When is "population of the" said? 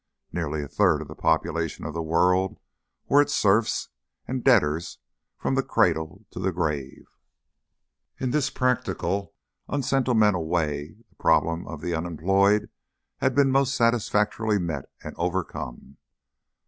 1.13-2.01